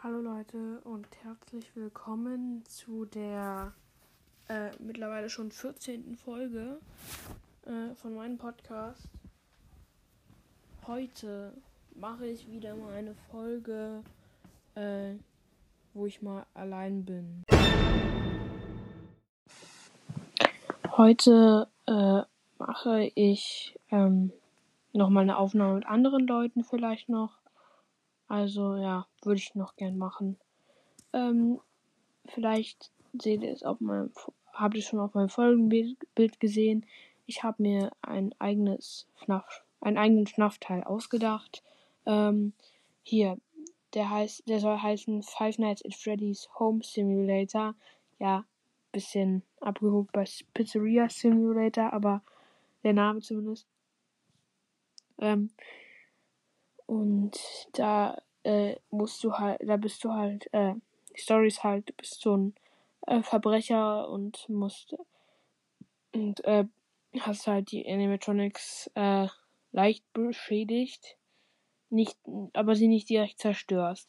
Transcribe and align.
Hallo 0.00 0.20
Leute 0.20 0.80
und 0.84 1.08
herzlich 1.24 1.74
willkommen 1.74 2.62
zu 2.66 3.04
der 3.04 3.72
äh, 4.48 4.70
mittlerweile 4.78 5.28
schon 5.28 5.50
14. 5.50 6.14
Folge 6.14 6.78
äh, 7.66 7.96
von 7.96 8.14
meinem 8.14 8.38
Podcast. 8.38 9.08
Heute 10.86 11.52
mache 11.96 12.26
ich 12.28 12.48
wieder 12.48 12.76
mal 12.76 12.94
eine 12.94 13.16
Folge, 13.32 14.04
äh, 14.76 15.14
wo 15.94 16.06
ich 16.06 16.22
mal 16.22 16.46
allein 16.54 17.04
bin. 17.04 17.42
Heute 20.96 21.66
äh, 21.86 22.22
mache 22.56 23.10
ich 23.16 23.76
ähm, 23.90 24.32
nochmal 24.92 25.24
eine 25.24 25.38
Aufnahme 25.38 25.74
mit 25.74 25.86
anderen 25.86 26.24
Leuten 26.28 26.62
vielleicht 26.62 27.08
noch. 27.08 27.40
Also 28.28 28.76
ja, 28.76 29.06
würde 29.22 29.38
ich 29.38 29.54
noch 29.54 29.76
gern 29.76 29.96
machen. 29.96 30.36
Ähm, 31.12 31.60
vielleicht 32.26 32.90
seht 33.14 33.42
ihr 33.42 33.52
es 33.52 33.62
auf 33.62 33.80
meinem, 33.80 34.12
habt 34.52 34.76
ihr 34.76 34.82
schon 34.82 35.00
auf 35.00 35.14
meinem 35.14 35.30
Folgenbild 35.30 36.40
gesehen. 36.40 36.84
Ich 37.26 37.42
habe 37.42 37.62
mir 37.62 37.90
ein 38.02 38.34
eigenes 38.38 39.06
FNAF, 39.16 39.64
einen 39.80 39.98
eigenen 39.98 40.26
FNAF-Teil 40.26 40.84
ausgedacht. 40.84 41.62
Ähm, 42.06 42.52
hier, 43.02 43.38
der 43.94 44.10
heißt, 44.10 44.48
der 44.48 44.60
soll 44.60 44.78
heißen 44.78 45.22
Five 45.22 45.58
Nights 45.58 45.84
at 45.84 45.94
Freddy's 45.94 46.48
Home 46.58 46.80
Simulator. 46.82 47.74
Ja, 48.18 48.44
bisschen 48.92 49.42
abgehoben 49.60 50.08
bei 50.12 50.24
Pizzeria 50.54 51.08
Simulator, 51.08 51.92
aber 51.92 52.22
der 52.82 52.92
Name 52.92 53.20
zumindest. 53.20 53.66
Ähm, 55.18 55.50
und 56.88 57.38
da 57.72 58.16
äh, 58.44 58.76
musst 58.90 59.22
du 59.22 59.34
halt, 59.34 59.60
da 59.62 59.76
bist 59.76 60.02
du 60.04 60.12
halt, 60.14 60.48
äh, 60.54 60.72
die 61.14 61.20
Story 61.20 61.48
ist 61.48 61.62
halt, 61.62 61.86
du 61.90 61.92
bist 61.92 62.22
so 62.22 62.34
ein 62.34 62.54
äh, 63.06 63.22
Verbrecher 63.22 64.08
und 64.08 64.48
musst 64.48 64.96
und 66.14 66.42
äh, 66.46 66.64
hast 67.20 67.46
halt 67.46 67.70
die 67.72 67.86
Animatronics 67.86 68.90
äh, 68.94 69.28
leicht 69.72 70.02
beschädigt. 70.14 71.18
Nicht, 71.90 72.16
aber 72.54 72.74
sie 72.74 72.88
nicht 72.88 73.10
direkt 73.10 73.38
zerstörst. 73.38 74.08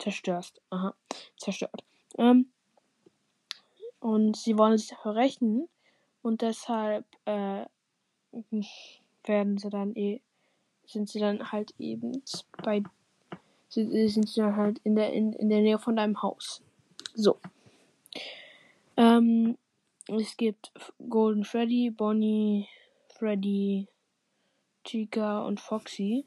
Zerstörst. 0.00 0.60
Aha. 0.70 0.94
Zerstört. 1.36 1.84
Ähm, 2.18 2.50
und 4.00 4.36
sie 4.36 4.58
wollen 4.58 4.78
sich 4.78 4.88
dafür 4.88 5.14
rächen. 5.14 5.68
Und 6.22 6.42
deshalb 6.42 7.04
äh, 7.24 7.66
werden 9.24 9.58
sie 9.58 9.70
dann 9.70 9.94
eh 9.94 10.20
sind 10.86 11.08
sie 11.08 11.20
dann 11.20 11.52
halt 11.52 11.74
eben 11.78 12.22
bei 12.62 12.82
sind, 13.68 13.90
sind 13.90 14.28
sie 14.28 14.40
dann 14.40 14.56
halt 14.56 14.78
in 14.84 14.96
der 14.96 15.12
in, 15.12 15.32
in 15.32 15.48
der 15.48 15.60
Nähe 15.60 15.78
von 15.78 15.96
deinem 15.96 16.22
Haus. 16.22 16.62
So. 17.14 17.38
Ähm, 18.96 19.58
es 20.08 20.36
gibt 20.36 20.72
Golden 21.08 21.44
Freddy, 21.44 21.90
Bonnie, 21.90 22.68
Freddy, 23.08 23.88
Chica 24.84 25.42
und 25.42 25.60
Foxy. 25.60 26.24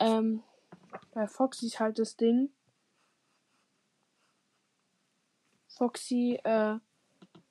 Ähm, 0.00 0.42
bei 1.12 1.26
Foxy 1.26 1.66
ist 1.66 1.80
halt 1.80 1.98
das 1.98 2.16
Ding. 2.16 2.50
Foxy 5.68 6.38
äh, 6.44 6.76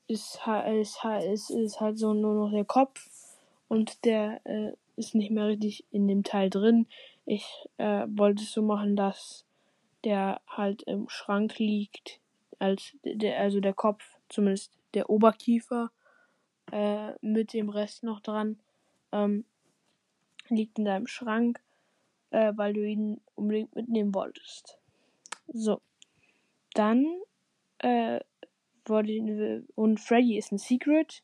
ist, 0.08 0.40
ist, 0.68 1.00
ist, 1.26 1.50
ist 1.50 1.80
halt 1.80 1.98
so 1.98 2.14
nur 2.14 2.34
noch 2.34 2.52
der 2.52 2.66
Kopf 2.66 3.08
und 3.68 4.04
der 4.04 4.42
äh, 4.46 4.74
ist 5.02 5.16
nicht 5.16 5.32
mehr 5.32 5.48
richtig 5.48 5.86
in 5.92 6.08
dem 6.08 6.24
Teil 6.24 6.50
drin. 6.50 6.88
Ich 7.26 7.46
äh, 7.78 8.06
wollte 8.08 8.44
es 8.44 8.52
so 8.52 8.62
machen, 8.62 8.96
dass 8.96 9.46
der 10.04 10.42
halt 10.48 10.84
im 10.84 11.10
Schrank 11.10 11.60
liegt, 11.60 12.20
als 12.60 12.96
der, 13.04 13.40
also 13.40 13.60
der 13.60 13.74
Kopf, 13.74 14.04
zumindest 14.30 14.72
der 14.94 15.10
Oberkiefer, 15.10 15.92
äh, 16.72 17.14
mit 17.22 17.54
dem 17.54 17.70
Rest 17.70 18.04
noch 18.04 18.20
dran, 18.22 18.60
ähm, 19.12 19.46
liegt 20.50 20.78
in 20.78 20.86
deinem 20.86 21.08
Schrank, 21.08 21.60
äh, 22.32 22.54
weil 22.56 22.74
du 22.74 22.86
ihn 22.86 23.20
unbedingt 23.36 23.76
mitnehmen 23.76 24.14
wolltest. 24.14 24.78
So. 25.48 25.82
Dann, 26.74 27.06
äh, 27.80 28.20
wurde, 28.86 29.64
und 29.76 30.00
Freddy 30.00 30.38
ist 30.38 30.52
ein 30.52 30.58
Secret. 30.58 31.24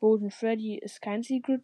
Golden 0.00 0.30
Freddy 0.30 0.76
ist 0.78 1.00
kein 1.00 1.22
Secret 1.22 1.62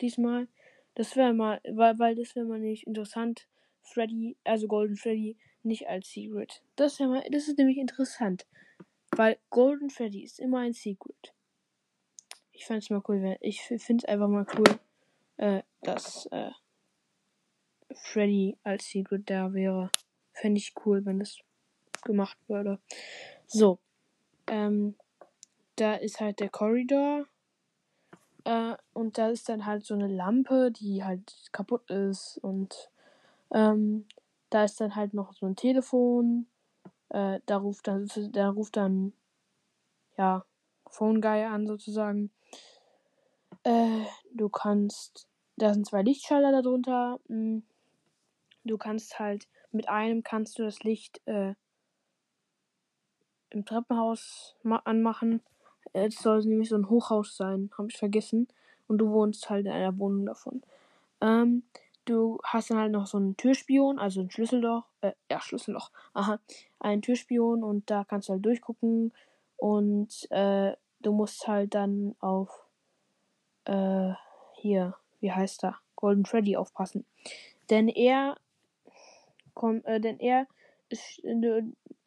diesmal. 0.00 0.48
Das 0.94 1.16
wäre 1.16 1.32
mal, 1.32 1.60
weil, 1.64 1.98
weil 1.98 2.14
das 2.14 2.34
wäre 2.34 2.46
mal 2.46 2.58
nicht 2.58 2.86
interessant. 2.86 3.46
Freddy, 3.82 4.36
also 4.44 4.66
Golden 4.66 4.96
Freddy, 4.96 5.36
nicht 5.62 5.88
als 5.88 6.10
Secret. 6.10 6.62
Das, 6.76 6.98
wär 7.00 7.08
mal, 7.08 7.24
das 7.30 7.48
ist 7.48 7.58
nämlich 7.58 7.78
interessant. 7.78 8.46
Weil 9.16 9.38
Golden 9.50 9.90
Freddy 9.90 10.22
ist 10.22 10.38
immer 10.38 10.58
ein 10.58 10.72
Secret. 10.72 11.34
Ich 12.52 12.66
fände 12.66 12.80
es 12.80 12.90
mal 12.90 13.02
cool, 13.08 13.22
wenn, 13.22 13.36
ich 13.40 13.62
finde 13.62 14.02
es 14.02 14.04
einfach 14.04 14.28
mal 14.28 14.46
cool, 14.56 14.78
äh, 15.38 15.62
dass 15.82 16.26
äh, 16.26 16.50
Freddy 17.94 18.56
als 18.62 18.88
Secret 18.88 19.28
da 19.28 19.52
wäre. 19.52 19.90
Fände 20.32 20.58
ich 20.58 20.74
cool, 20.84 21.04
wenn 21.04 21.18
das 21.18 21.38
gemacht 22.02 22.38
würde. 22.48 22.78
So. 23.46 23.78
Ähm, 24.46 24.96
da 25.76 25.94
ist 25.94 26.20
halt 26.20 26.40
der 26.40 26.50
Korridor. 26.50 27.26
Äh, 28.50 28.76
und 28.94 29.16
da 29.16 29.28
ist 29.28 29.48
dann 29.48 29.64
halt 29.64 29.84
so 29.84 29.94
eine 29.94 30.08
Lampe, 30.08 30.72
die 30.72 31.04
halt 31.04 31.50
kaputt 31.52 31.88
ist. 31.88 32.38
Und 32.42 32.90
ähm, 33.52 34.06
da 34.50 34.64
ist 34.64 34.80
dann 34.80 34.96
halt 34.96 35.14
noch 35.14 35.32
so 35.34 35.46
ein 35.46 35.54
Telefon. 35.54 36.46
Äh, 37.10 37.38
da 37.46 37.58
ruft 37.58 37.86
dann, 37.86 38.08
da 38.32 38.48
ruft 38.50 38.76
dann, 38.76 39.12
ja, 40.18 40.44
Phone 40.88 41.20
Guy 41.20 41.44
an 41.44 41.68
sozusagen. 41.68 42.32
Äh, 43.62 44.04
du 44.34 44.48
kannst, 44.48 45.28
da 45.56 45.72
sind 45.72 45.86
zwei 45.86 46.02
Lichtschalter 46.02 46.50
darunter. 46.50 47.20
Hm, 47.28 47.62
du 48.64 48.78
kannst 48.78 49.20
halt, 49.20 49.46
mit 49.70 49.88
einem 49.88 50.24
kannst 50.24 50.58
du 50.58 50.64
das 50.64 50.80
Licht 50.80 51.20
äh, 51.26 51.54
im 53.50 53.64
Treppenhaus 53.64 54.56
anmachen. 54.64 55.40
Es 55.92 56.16
soll 56.16 56.40
nämlich 56.40 56.68
so 56.68 56.76
ein 56.76 56.88
Hochhaus 56.88 57.36
sein, 57.36 57.70
habe 57.76 57.88
ich 57.88 57.96
vergessen. 57.96 58.48
Und 58.88 58.98
du 58.98 59.10
wohnst 59.10 59.50
halt 59.50 59.66
in 59.66 59.72
einer 59.72 59.96
Wohnung 59.98 60.26
davon. 60.26 60.62
Ähm, 61.20 61.62
du 62.04 62.38
hast 62.44 62.70
dann 62.70 62.78
halt 62.78 62.92
noch 62.92 63.06
so 63.06 63.18
einen 63.18 63.36
Türspion, 63.36 63.98
also 63.98 64.20
ein 64.20 64.30
Schlüsselloch, 64.30 64.84
äh, 65.00 65.12
ja, 65.30 65.40
Schlüsselloch, 65.40 65.90
aha, 66.14 66.40
ein 66.80 67.02
Türspion 67.02 67.62
und 67.62 67.90
da 67.90 68.04
kannst 68.04 68.28
du 68.28 68.32
halt 68.34 68.44
durchgucken 68.44 69.12
und 69.56 70.30
äh, 70.30 70.74
du 71.00 71.12
musst 71.12 71.46
halt 71.46 71.74
dann 71.74 72.14
auf, 72.20 72.66
äh, 73.66 74.12
hier, 74.54 74.96
wie 75.20 75.32
heißt 75.32 75.64
er, 75.64 75.78
Golden 75.96 76.24
Freddy 76.24 76.56
aufpassen. 76.56 77.04
Denn 77.68 77.88
er, 77.88 78.36
kommt, 79.54 79.84
äh, 79.84 80.00
denn 80.00 80.18
er 80.18 80.46
ist, 80.88 81.22
äh, 81.24 81.62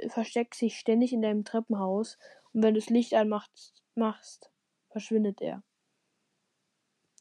versteckt 0.10 0.56
sich 0.56 0.78
ständig 0.78 1.14
in 1.14 1.22
deinem 1.22 1.46
Treppenhaus 1.46 2.18
und 2.54 2.64
wenn 2.64 2.74
du 2.74 2.80
das 2.80 2.90
Licht 2.90 3.14
anmachst, 3.14 3.84
machst, 3.96 4.52
verschwindet 4.90 5.42
er. 5.42 5.64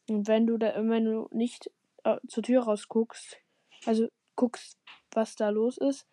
Und 0.09 0.27
wenn 0.27 0.47
du 0.47 0.57
da, 0.57 0.75
wenn 0.75 1.05
du 1.05 1.27
nicht 1.31 1.71
äh, 2.03 2.17
zur 2.27 2.43
Tür 2.43 2.63
rausguckst, 2.63 3.37
also 3.85 4.07
guckst, 4.35 4.79
was 5.11 5.35
da 5.35 5.49
los 5.49 5.77
ist, 5.77 6.07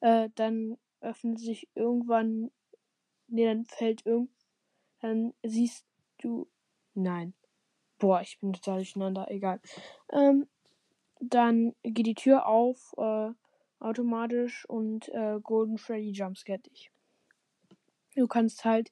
äh, 0.00 0.28
dann 0.34 0.78
öffnet 1.00 1.38
sich 1.38 1.68
irgendwann, 1.74 2.50
nee, 3.28 3.44
dann 3.44 3.64
fällt 3.64 4.04
irgend, 4.04 4.30
dann 5.00 5.34
siehst 5.42 5.86
du, 6.18 6.48
nein, 6.94 7.34
boah, 7.98 8.20
ich 8.20 8.38
bin 8.40 8.52
total 8.52 8.78
durcheinander, 8.78 9.30
egal. 9.30 9.60
Ähm, 10.10 10.48
dann 11.20 11.74
geht 11.82 12.06
die 12.06 12.14
Tür 12.14 12.46
auf, 12.46 12.94
äh, 12.98 13.30
automatisch 13.78 14.68
und 14.68 15.08
äh, 15.10 15.38
Golden 15.42 15.78
Freddy 15.78 16.10
jumpscare 16.10 16.58
dich. 16.58 16.90
Du 18.16 18.26
kannst 18.26 18.64
halt 18.64 18.90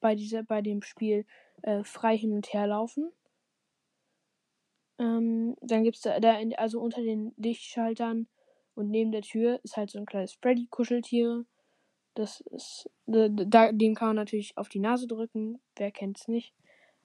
bei 0.00 0.14
dieser, 0.14 0.42
bei 0.42 0.60
dem 0.60 0.82
Spiel 0.82 1.26
äh, 1.62 1.84
frei 1.84 2.16
hin 2.16 2.32
und 2.32 2.52
her 2.52 2.66
laufen. 2.66 3.12
Ähm, 4.98 5.56
dann 5.60 5.82
gibt 5.82 5.96
es 5.96 6.02
da, 6.02 6.20
da 6.20 6.38
in, 6.38 6.54
also 6.54 6.80
unter 6.80 7.02
den 7.02 7.32
Lichtschaltern 7.36 8.28
und 8.74 8.90
neben 8.90 9.12
der 9.12 9.22
Tür 9.22 9.60
ist 9.62 9.76
halt 9.76 9.90
so 9.90 9.98
ein 9.98 10.06
kleines 10.06 10.34
Freddy-Kuscheltier. 10.34 11.44
Das 12.14 12.40
ist, 12.40 12.90
da, 13.06 13.72
dem 13.72 13.94
kann 13.94 14.08
man 14.08 14.16
natürlich 14.16 14.56
auf 14.56 14.68
die 14.68 14.78
Nase 14.78 15.06
drücken. 15.06 15.60
Wer 15.76 15.90
kennt 15.90 16.18
es 16.20 16.28
nicht? 16.28 16.54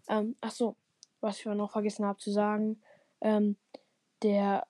Ähm, 0.08 0.36
ach 0.42 0.52
so, 0.52 0.76
was 1.20 1.40
ich 1.40 1.46
noch 1.46 1.72
vergessen 1.72 2.06
habe 2.06 2.20
zu 2.20 2.32
sagen. 2.32 2.82
Ähm, 3.22 3.58
der 4.22 4.68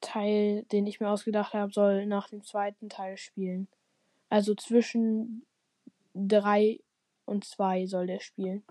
Teil, 0.00 0.64
den 0.72 0.86
ich 0.86 0.98
mir 0.98 1.10
ausgedacht 1.10 1.54
habe, 1.54 1.72
soll 1.72 2.06
nach 2.06 2.28
dem 2.28 2.42
zweiten 2.42 2.88
Teil 2.88 3.16
spielen. 3.16 3.68
Also 4.28 4.54
zwischen 4.54 5.46
3 6.14 6.80
und 7.24 7.44
2 7.44 7.86
soll 7.86 8.06
der 8.06 8.20
spielen. 8.20 8.64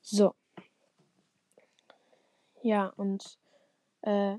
So. 0.00 0.34
Ja, 2.62 2.92
und 2.96 3.38
äh, 4.02 4.36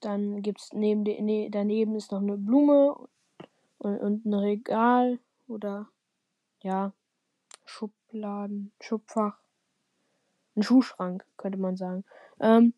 dann 0.00 0.42
gibt's 0.42 0.72
neben 0.72 1.04
de, 1.04 1.20
ne, 1.20 1.50
daneben 1.50 1.96
ist 1.96 2.12
noch 2.12 2.20
eine 2.20 2.36
Blume 2.36 3.08
und, 3.78 3.98
und 3.98 4.24
ein 4.24 4.34
Regal 4.34 5.18
oder 5.48 5.88
ja, 6.62 6.92
Schubladen, 7.64 8.72
Schubfach. 8.80 9.38
Ein 10.56 10.62
Schuhschrank, 10.62 11.24
könnte 11.36 11.58
man 11.58 11.76
sagen. 11.76 12.04
Ähm, 12.40 12.74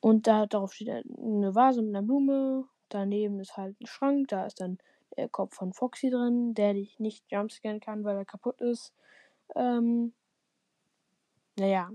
und 0.00 0.26
da 0.26 0.46
darauf 0.46 0.72
steht 0.72 0.88
eine 0.88 1.54
Vase 1.54 1.82
mit 1.82 1.94
einer 1.94 2.06
Blume. 2.06 2.64
Daneben 2.88 3.40
ist 3.40 3.56
halt 3.56 3.80
ein 3.80 3.86
Schrank. 3.86 4.28
Da 4.28 4.46
ist 4.46 4.60
dann 4.60 4.78
der 5.16 5.28
Kopf 5.28 5.54
von 5.54 5.72
Foxy 5.72 6.10
drin, 6.10 6.54
der 6.54 6.74
dich 6.74 6.98
nicht 6.98 7.24
jumpscannen 7.30 7.80
kann, 7.80 8.04
weil 8.04 8.16
er 8.16 8.24
kaputt 8.24 8.60
ist. 8.60 8.92
Ähm, 9.54 10.12
naja, 11.58 11.90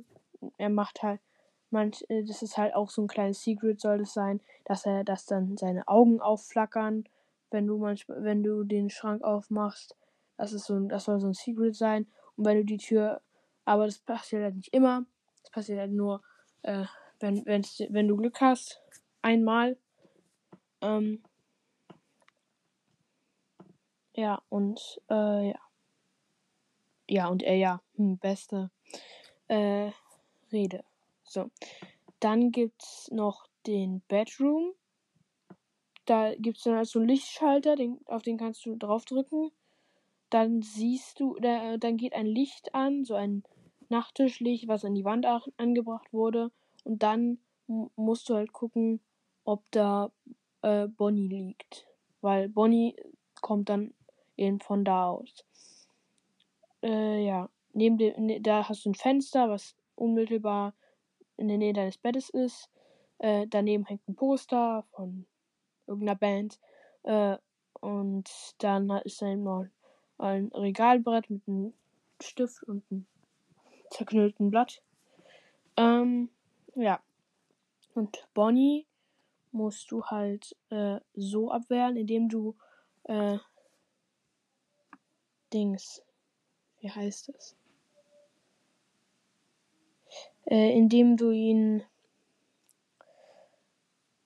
er 0.57 0.69
macht 0.69 1.03
halt, 1.03 1.21
manch, 1.69 2.03
äh, 2.09 2.23
das 2.23 2.41
ist 2.41 2.57
halt 2.57 2.75
auch 2.75 2.89
so 2.89 3.01
ein 3.01 3.07
kleines 3.07 3.41
Secret 3.41 3.79
soll 3.79 4.01
es 4.01 4.13
sein, 4.13 4.41
dass 4.65 4.85
er, 4.85 5.03
dass 5.03 5.25
dann 5.25 5.57
seine 5.57 5.87
Augen 5.87 6.19
aufflackern, 6.19 7.05
wenn 7.49 7.67
du 7.67 7.77
manchmal, 7.77 8.23
wenn 8.23 8.43
du 8.43 8.63
den 8.63 8.89
Schrank 8.89 9.23
aufmachst. 9.23 9.95
Das 10.37 10.53
ist 10.53 10.65
so 10.65 10.75
ein, 10.75 10.89
das 10.89 11.05
soll 11.05 11.19
so 11.19 11.27
ein 11.27 11.33
Secret 11.33 11.75
sein. 11.75 12.07
Und 12.35 12.45
wenn 12.45 12.57
du 12.57 12.65
die 12.65 12.77
Tür, 12.77 13.21
aber 13.65 13.85
das 13.85 13.99
passiert 13.99 14.43
halt 14.43 14.55
nicht 14.55 14.73
immer. 14.73 15.05
Das 15.41 15.51
passiert 15.51 15.79
halt 15.79 15.91
nur, 15.91 16.21
äh, 16.63 16.85
wenn, 17.19 17.45
wenn 17.45 18.07
du 18.07 18.17
Glück 18.17 18.41
hast. 18.41 18.81
Einmal. 19.21 19.77
Ähm, 20.81 21.21
ja, 24.13 24.41
und, 24.49 25.01
äh, 25.09 25.49
ja. 25.49 25.59
Ja, 27.09 27.27
und 27.27 27.43
er, 27.43 27.55
ja, 27.55 27.81
hm, 27.95 28.17
beste, 28.17 28.71
äh, 29.47 29.91
Rede. 30.51 30.83
So. 31.23 31.49
Dann 32.19 32.51
gibt's 32.51 33.09
noch 33.11 33.47
den 33.67 34.01
Bedroom. 34.07 34.73
Da 36.05 36.33
gibt's 36.35 36.63
dann 36.63 36.75
also 36.75 36.99
einen 36.99 37.09
Lichtschalter, 37.09 37.75
den, 37.75 37.99
auf 38.05 38.21
den 38.21 38.37
kannst 38.37 38.65
du 38.65 38.75
draufdrücken. 38.75 39.51
Dann 40.29 40.61
siehst 40.61 41.19
du, 41.19 41.37
da, 41.41 41.77
dann 41.77 41.97
geht 41.97 42.13
ein 42.13 42.25
Licht 42.25 42.73
an, 42.73 43.03
so 43.03 43.15
ein 43.15 43.43
Nachttischlicht, 43.89 44.67
was 44.67 44.85
an 44.85 44.95
die 44.95 45.03
Wand 45.03 45.25
angebracht 45.57 46.13
wurde. 46.13 46.51
Und 46.83 47.03
dann 47.03 47.39
musst 47.95 48.29
du 48.29 48.35
halt 48.35 48.53
gucken, 48.53 49.01
ob 49.43 49.63
da 49.71 50.11
äh, 50.61 50.87
Bonnie 50.87 51.27
liegt. 51.27 51.87
Weil 52.21 52.49
Bonnie 52.49 52.95
kommt 53.41 53.69
dann 53.69 53.93
eben 54.41 54.59
von 54.59 54.83
da 54.83 55.07
aus. 55.09 55.45
Äh, 56.81 57.23
ja. 57.25 57.49
Neben 57.73 57.97
dem, 57.97 58.25
ne, 58.25 58.41
da 58.41 58.67
hast 58.67 58.85
du 58.85 58.89
ein 58.89 58.95
Fenster, 58.95 59.49
was 59.49 59.75
unmittelbar 59.95 60.73
in 61.37 61.47
der 61.47 61.57
Nähe 61.57 61.73
deines 61.73 61.97
Bettes 61.97 62.29
ist. 62.29 62.69
Äh, 63.19 63.47
daneben 63.47 63.85
hängt 63.85 64.07
ein 64.09 64.15
Poster 64.15 64.83
von 64.91 65.25
irgendeiner 65.87 66.17
Band. 66.17 66.59
Äh, 67.03 67.37
und 67.79 68.29
dann 68.57 68.89
ist 69.05 69.21
da 69.21 69.27
eben 69.27 69.43
noch 69.43 69.65
ein 70.17 70.47
Regalbrett 70.47 71.29
mit 71.29 71.47
einem 71.47 71.73
Stift 72.21 72.63
und 72.63 72.83
einem 72.91 73.05
zerknüllten 73.89 74.51
Blatt. 74.51 74.81
Ähm, 75.77 76.29
ja. 76.75 76.99
Und 77.93 78.27
Bonnie 78.33 78.85
musst 79.51 79.91
du 79.91 80.03
halt 80.05 80.55
äh, 80.69 80.99
so 81.13 81.51
abwehren, 81.51 81.95
indem 81.95 82.29
du 82.29 82.55
äh, 83.03 83.37
Dings. 85.53 86.01
Wie 86.79 86.89
heißt 86.89 87.29
das? 87.29 87.55
Äh, 90.45 90.75
indem 90.75 91.17
du 91.17 91.31
ihn 91.31 91.83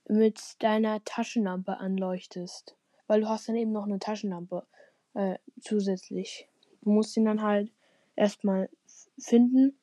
mit 0.07 0.39
deiner 0.59 1.03
Taschenlampe 1.03 1.77
anleuchtest. 1.77 2.75
Weil 3.07 3.21
du 3.21 3.29
hast 3.29 3.49
dann 3.49 3.55
eben 3.55 3.71
noch 3.71 3.85
eine 3.85 3.99
Taschenlampe 3.99 4.65
äh, 5.13 5.37
zusätzlich. 5.61 6.47
Du 6.81 6.91
musst 6.91 7.15
ihn 7.17 7.25
dann 7.25 7.41
halt 7.41 7.71
erstmal 8.15 8.69
finden 9.17 9.77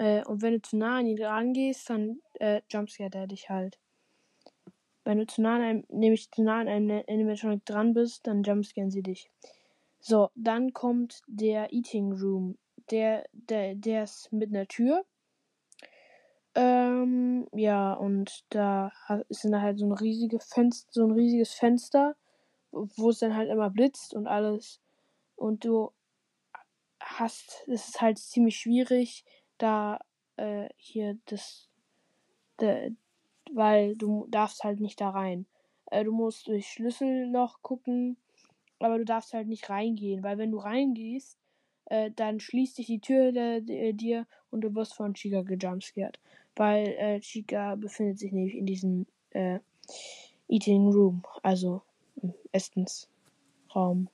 äh, 0.00 0.24
und 0.24 0.40
wenn 0.40 0.54
du 0.54 0.62
zu 0.62 0.78
nah 0.78 0.98
an 0.98 1.06
ihn 1.06 1.22
rangehst, 1.22 1.90
dann 1.90 2.20
äh, 2.38 2.62
jumpscare 2.70 3.10
er 3.12 3.26
dich 3.26 3.50
halt. 3.50 3.78
Wenn 5.04 5.18
du 5.18 5.26
zu 5.26 5.42
nah 5.42 5.56
an 5.56 5.60
einem, 5.60 5.84
nämlich 5.90 6.30
zu 6.30 6.42
nah 6.42 6.60
an 6.60 6.68
einem 6.68 7.02
Animatronic 7.06 7.66
dran 7.66 7.92
bist, 7.92 8.26
dann 8.26 8.42
jumpscaren 8.42 8.90
sie 8.90 9.02
dich. 9.02 9.30
So, 10.00 10.30
dann 10.34 10.72
kommt 10.72 11.20
der 11.26 11.72
Eating 11.72 12.12
Room. 12.12 12.56
Der, 12.90 13.26
der, 13.32 13.74
der 13.74 14.04
ist 14.04 14.32
mit 14.32 14.48
einer 14.48 14.66
Tür. 14.66 15.04
Ähm, 16.54 17.46
ja, 17.52 17.92
und 17.92 18.44
da 18.48 18.90
ist 19.28 19.44
dann 19.44 19.60
halt 19.60 19.78
so 19.78 19.86
ein 19.86 19.92
riesiges 19.92 20.46
Fenster, 20.46 20.88
so 20.90 21.04
ein 21.04 21.12
riesiges 21.12 21.52
Fenster, 21.52 22.16
wo 22.72 23.10
es 23.10 23.20
dann 23.20 23.36
halt 23.36 23.50
immer 23.50 23.70
blitzt 23.70 24.14
und 24.14 24.26
alles. 24.26 24.80
Und 25.36 25.64
du 25.64 25.92
hast, 27.00 27.64
es 27.68 27.88
ist 27.88 28.00
halt 28.00 28.18
ziemlich 28.18 28.56
schwierig, 28.56 29.24
da 29.58 30.00
äh, 30.36 30.68
hier 30.76 31.18
das, 31.26 31.68
de, 32.60 32.92
weil 33.52 33.96
du 33.96 34.26
darfst 34.28 34.64
halt 34.64 34.80
nicht 34.80 35.00
da 35.00 35.10
rein. 35.10 35.46
Äh, 35.86 36.04
du 36.04 36.12
musst 36.12 36.48
durch 36.48 36.66
Schlüsselloch 36.68 37.62
gucken, 37.62 38.16
aber 38.80 38.98
du 38.98 39.04
darfst 39.04 39.32
halt 39.32 39.48
nicht 39.48 39.70
reingehen, 39.70 40.22
weil 40.22 40.38
wenn 40.38 40.50
du 40.50 40.58
reingehst, 40.58 41.38
äh, 41.86 42.10
dann 42.14 42.40
schließt 42.40 42.76
sich 42.76 42.86
die 42.86 43.00
Tür 43.00 43.32
de, 43.32 43.60
de, 43.60 43.92
dir 43.92 44.26
und 44.50 44.62
du 44.62 44.74
wirst 44.74 44.94
von 44.94 45.14
Chica 45.14 45.42
gejumpscared. 45.42 46.18
Weil 46.56 46.88
äh, 46.98 47.20
Chica 47.20 47.74
befindet 47.76 48.18
sich 48.18 48.32
nämlich 48.32 48.54
in 48.54 48.66
diesem 48.66 49.06
äh, 49.30 49.60
Eating 50.48 50.88
Room, 50.88 51.22
also 51.42 51.82
Essensraum. 52.52 54.08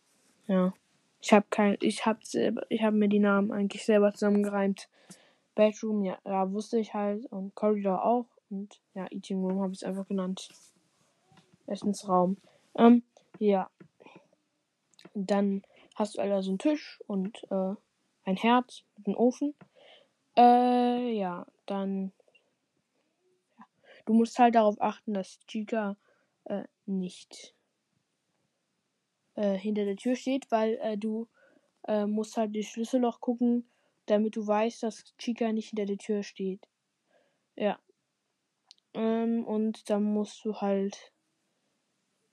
Ja. 0.46 0.74
Ich 1.20 1.32
habe 1.32 1.46
kein, 1.50 1.76
ich 1.80 2.06
habe 2.06 2.20
ich 2.68 2.82
habe 2.82 2.96
mir 2.96 3.08
die 3.08 3.18
Namen 3.18 3.50
eigentlich 3.50 3.84
selber 3.84 4.12
zusammengereimt. 4.12 4.88
Bedroom, 5.54 6.04
ja, 6.04 6.18
ja, 6.24 6.52
wusste 6.52 6.78
ich 6.78 6.92
halt. 6.94 7.24
Und 7.26 7.54
Corridor 7.54 8.04
auch. 8.04 8.26
Und 8.50 8.80
ja, 8.94 9.06
Eating 9.10 9.40
Room 9.40 9.60
habe 9.60 9.72
ich 9.72 9.80
es 9.80 9.84
einfach 9.84 10.06
genannt. 10.06 10.48
Essensraum. 11.66 12.36
Ähm, 12.76 13.02
ja. 13.38 13.68
Dann 15.18 15.62
hast 15.94 16.16
du 16.16 16.20
also 16.20 16.50
einen 16.50 16.58
Tisch 16.58 17.00
und 17.06 17.42
äh, 17.50 17.74
ein 18.24 18.36
Herz 18.36 18.84
mit 18.98 19.06
einem 19.06 19.16
Ofen. 19.16 19.54
Äh, 20.36 21.16
ja, 21.16 21.46
dann. 21.64 22.12
Ja. 23.58 23.64
Du 24.04 24.12
musst 24.12 24.38
halt 24.38 24.54
darauf 24.54 24.78
achten, 24.78 25.14
dass 25.14 25.38
Chica 25.46 25.96
äh, 26.44 26.64
nicht 26.84 27.54
äh, 29.36 29.56
hinter 29.56 29.86
der 29.86 29.96
Tür 29.96 30.16
steht, 30.16 30.50
weil 30.50 30.74
äh, 30.82 30.98
du 30.98 31.28
äh, 31.88 32.04
musst 32.04 32.36
halt 32.36 32.54
das 32.54 32.66
Schlüsselloch 32.66 33.22
gucken, 33.22 33.70
damit 34.04 34.36
du 34.36 34.46
weißt, 34.46 34.82
dass 34.82 35.16
Chica 35.16 35.50
nicht 35.50 35.70
hinter 35.70 35.86
der 35.86 35.96
Tür 35.96 36.22
steht. 36.22 36.68
Ja. 37.54 37.78
Ähm, 38.92 39.46
und 39.46 39.88
dann 39.88 40.02
musst 40.02 40.44
du 40.44 40.56
halt. 40.60 41.10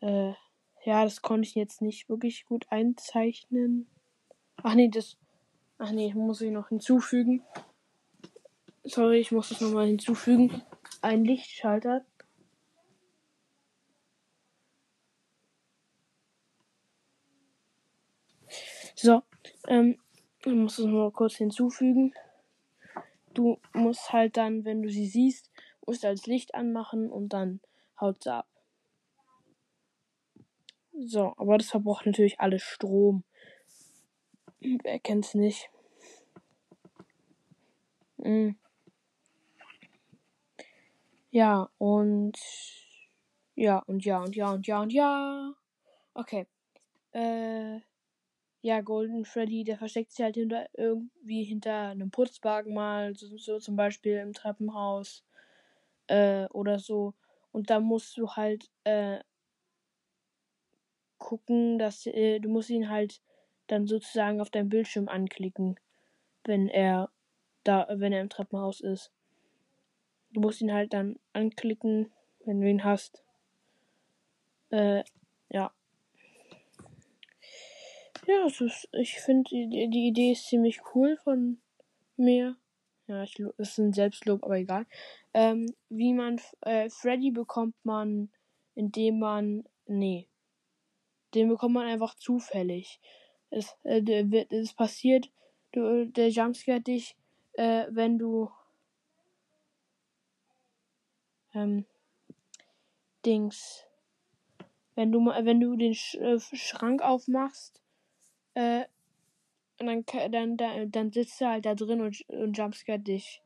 Äh, 0.02 0.34
ja, 0.86 1.04
das 1.04 1.22
konnte 1.22 1.48
ich 1.48 1.56
jetzt 1.56 1.82
nicht 1.82 2.10
wirklich 2.10 2.46
gut 2.46 2.66
einzeichnen. 2.70 3.88
Ach 4.58 4.76
nee, 4.76 4.90
das. 4.90 5.18
Ach 5.78 5.92
nee, 5.92 6.14
muss 6.14 6.42
ich 6.42 6.52
noch 6.52 6.70
hinzufügen. 6.70 7.44
Sorry, 8.84 9.20
ich 9.20 9.32
muss 9.32 9.50
das 9.50 9.62
nochmal 9.62 9.88
hinzufügen. 9.88 10.62
Ein 11.02 11.24
Lichtschalter. 11.24 12.06
So, 18.96 19.24
ähm, 19.68 20.00
ich 20.46 20.54
muss 20.54 20.80
es 20.80 20.86
mal 20.86 21.12
kurz 21.12 21.36
hinzufügen. 21.36 22.14
Du 23.34 23.58
musst 23.74 24.14
halt 24.14 24.38
dann, 24.38 24.64
wenn 24.66 24.82
du 24.82 24.90
sie 24.90 25.08
siehst, 25.08 25.50
musst 25.86 26.04
du 26.04 26.08
das 26.08 26.26
Licht 26.28 26.56
anmachen 26.56 27.10
und 27.10 27.30
dann 27.30 27.60
haut 28.00 28.24
sie 28.24 28.34
ab. 28.34 28.48
So, 31.00 31.34
aber 31.38 31.58
das 31.58 31.70
verbraucht 31.70 32.06
natürlich 32.06 32.40
alles 32.40 32.62
Strom. 32.62 33.24
Wer 34.60 35.00
kennt's 35.00 35.34
nicht? 35.34 35.70
Mhm. 38.18 38.58
Ja, 41.32 41.70
und 41.80 42.38
ja, 43.56 43.80
und 43.88 44.06
ja, 44.06 44.22
und 44.22 44.36
ja, 44.36 44.52
und 44.52 44.68
ja, 44.68 44.82
und 44.82 44.94
ja. 44.94 45.54
Okay. 46.14 46.48
Äh 47.12 47.80
ja, 48.64 48.82
Golden 48.82 49.26
Freddy, 49.26 49.66
der 49.66 49.78
versteckt 49.78 50.12
sich 50.12 50.24
halt 50.24 50.36
hinter 50.36 50.68
irgendwie 50.74 51.44
hinter 51.44 51.90
einem 51.90 52.12
Putzwagen 52.12 52.74
mal, 52.74 53.14
so, 53.16 53.38
so 53.38 53.60
zum 53.60 53.76
Beispiel 53.76 54.18
im 54.20 54.34
Treppenhaus 54.34 55.26
äh, 56.08 56.46
oder 56.48 56.80
so. 56.80 57.14
Und 57.52 57.70
da 57.70 57.80
musst 57.82 58.18
du 58.18 58.30
halt 58.32 58.70
äh, 58.86 59.20
gucken, 61.24 61.80
dass 61.80 62.06
äh, 62.06 62.40
du 62.40 62.50
musst 62.50 62.70
ihn 62.70 62.90
halt 62.90 63.22
dann 63.68 63.88
sozusagen 63.88 64.42
auf 64.42 64.50
deinem 64.50 64.68
Bildschirm 64.68 65.08
anklicken, 65.08 65.80
wenn 66.44 66.68
er 66.68 67.10
da, 67.64 67.88
wenn 67.90 68.12
er 68.12 68.22
im 68.22 68.30
Treppenhaus 68.30 68.82
ist. 68.82 69.10
Du 70.34 70.42
musst 70.42 70.62
ihn 70.62 70.74
halt 70.74 70.94
dann 70.94 71.18
anklicken, 71.32 72.12
wenn 72.44 72.60
du 72.60 72.70
ihn 72.70 72.84
hast. 72.84 73.24
Äh, 74.70 75.04
ja. 75.50 75.72
Ja, 78.28 78.46
ist, 78.46 78.90
ich 78.92 79.20
finde, 79.22 79.50
die, 79.50 79.90
die 79.90 80.08
Idee 80.08 80.34
ist 80.34 80.48
ziemlich 80.48 80.82
cool 80.94 81.18
von 81.24 81.62
mir. 82.18 82.58
Ja, 83.08 83.24
ich, 83.24 83.40
ist 83.58 83.78
ein 83.78 83.94
Selbstlob, 83.94 84.44
aber 84.44 84.58
egal. 84.58 84.86
Ähm, 85.34 85.74
wie 85.90 86.14
man, 86.14 86.42
äh, 86.62 86.90
Freddy 86.90 87.32
bekommt 87.32 87.76
man, 87.84 88.30
indem 88.76 89.20
man, 89.20 89.64
nee, 89.88 90.28
den 91.34 91.50
bekommt 91.50 91.76
man 91.76 91.88
einfach 91.88 92.16
zufällig. 92.16 93.00
Es, 93.50 93.76
äh, 93.84 94.02
es 94.50 94.74
passiert, 94.74 95.30
du, 95.72 96.08
der 96.08 96.30
Jumpscare 96.30 96.82
dich, 96.82 97.16
äh, 97.54 97.86
wenn 97.90 98.18
du, 98.18 98.50
ähm, 101.54 101.86
Dings, 103.26 103.86
wenn 104.96 105.12
du 105.12 105.26
wenn 105.26 105.60
du 105.60 105.76
den 105.76 105.94
Sch 105.94 106.16
äh, 106.16 106.40
Schrank 106.40 107.02
aufmachst, 107.02 107.82
äh, 108.54 108.86
dann, 109.78 110.06
dann, 110.32 110.58
dann, 110.58 110.92
dann 110.92 111.12
sitzt 111.12 111.42
er 111.42 111.52
halt 111.52 111.66
da 111.66 111.76
drin 111.76 112.02
und, 112.02 112.22
und 112.30 112.58
jumpscare 112.58 113.00
dich. 113.00 113.42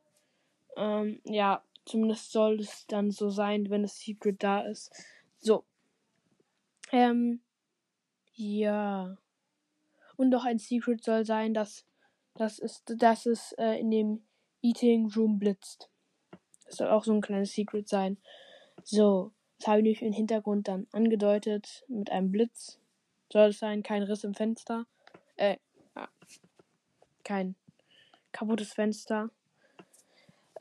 Ähm, 0.75 1.21
ja, 1.23 1.63
zumindest 1.85 2.31
soll 2.31 2.59
es 2.59 2.85
dann 2.87 3.11
so 3.11 3.29
sein, 3.29 3.69
wenn 3.69 3.83
das 3.83 3.99
Secret 3.99 4.43
da 4.43 4.61
ist. 4.61 4.91
So. 5.39 5.63
Ähm, 6.91 7.41
ja. 8.37 9.17
Und 10.15 10.29
noch 10.29 10.45
ein 10.45 10.59
Secret 10.59 11.03
soll 11.03 11.25
sein, 11.25 11.53
dass, 11.53 11.85
dass 12.35 12.59
es, 12.59 12.83
dass 12.85 13.25
es 13.25 13.51
äh, 13.53 13.79
in 13.79 13.91
dem 13.91 14.23
Eating 14.61 15.11
Room 15.11 15.39
blitzt. 15.39 15.89
Das 16.65 16.77
soll 16.77 16.87
auch 16.87 17.03
so 17.03 17.13
ein 17.13 17.21
kleines 17.21 17.51
Secret 17.53 17.87
sein. 17.89 18.17
So. 18.83 19.31
Das 19.59 19.69
habe 19.69 19.87
ich 19.87 20.03
im 20.03 20.13
Hintergrund 20.13 20.67
dann 20.67 20.85
angedeutet 20.91 21.83
mit 21.87 22.11
einem 22.11 22.31
Blitz. 22.31 22.79
Soll 23.33 23.49
es 23.49 23.59
sein, 23.59 23.81
kein 23.81 24.03
Riss 24.03 24.23
im 24.23 24.35
Fenster. 24.35 24.85
Äh, 25.35 25.57
kein 27.23 27.55
kaputtes 28.31 28.73
Fenster. 28.73 29.31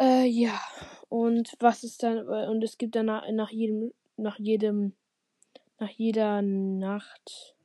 Äh, 0.01 0.25
ja. 0.25 0.59
Und 1.11 1.53
was 1.61 1.85
ist 1.85 2.03
dann, 2.03 2.19
äh, 2.19 2.49
und 2.49 2.65
es 2.65 2.79
gibt 2.79 2.97
dann 2.97 3.07
nach 3.07 3.51
jedem, 3.51 3.93
nach 4.17 4.39
jedem, 4.39 4.95
nach 5.79 5.91
jeder 5.91 6.41
Nacht 6.41 7.56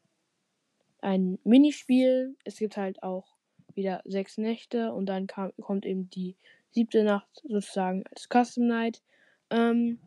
ein 1.02 1.40
Minispiel. 1.44 2.36
Es 2.44 2.58
gibt 2.58 2.78
halt 2.78 3.04
auch 3.04 3.36
wieder 3.74 4.02
sechs 4.06 4.38
Nächte 4.38 4.94
und 4.94 5.08
dann 5.08 5.28
kam, 5.28 5.52
kommt 5.62 5.86
eben 5.86 6.10
die 6.10 6.36
siebte 6.72 7.04
Nacht 7.04 7.42
sozusagen 7.44 8.04
als 8.08 8.28
Custom 8.30 8.68
Night. 8.68 9.02
Ähm, 9.50 10.00